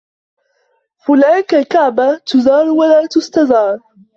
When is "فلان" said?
1.07-1.41